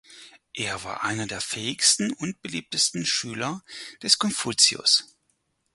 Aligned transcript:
Er 0.55 0.83
war 0.83 1.03
einer 1.03 1.27
der 1.27 1.41
fähigsten 1.41 2.11
und 2.13 2.41
beliebtesten 2.41 3.05
Schüler 3.05 3.61
des 4.01 4.17
Konfuzius. 4.17 5.11